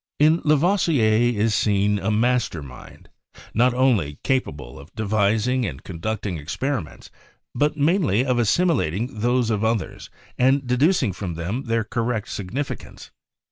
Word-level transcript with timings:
In 0.17 0.41
Lavoisier 0.43 1.37
is 1.39 1.53
seen 1.53 1.99
a 1.99 2.09
master 2.09 2.63
mind, 2.63 3.07
not 3.53 3.71
only 3.75 4.17
capable 4.23 4.79
of 4.79 4.91
devising 4.95 5.63
and 5.63 5.83
conducting 5.83 6.37
experiments, 6.37 7.11
but 7.53 7.77
mainly 7.77 8.25
of 8.25 8.37
assim 8.39 8.71
ilating 8.71 9.09
those 9.19 9.51
of 9.51 9.63
others, 9.63 10.09
and 10.39 10.65
deducing 10.65 11.13
from 11.13 11.35
them 11.35 11.65
their 11.65 11.83
cor 11.83 12.03
rect 12.03 12.29
significance. 12.29 13.11